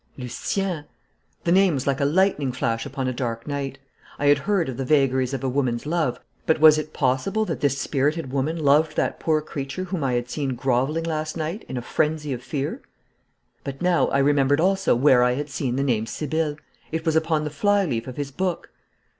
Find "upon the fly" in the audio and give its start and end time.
17.15-17.85